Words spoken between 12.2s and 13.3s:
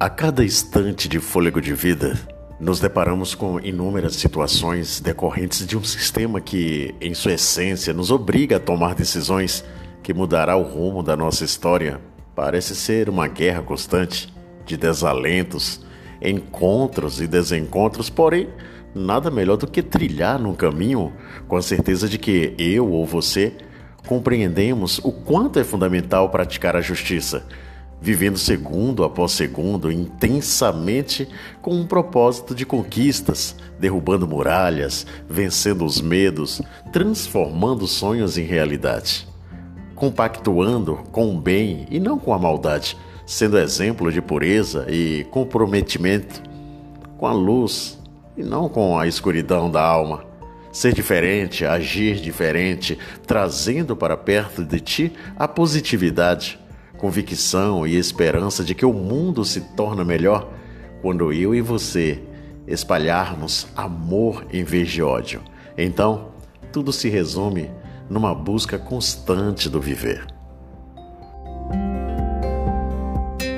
Parece ser uma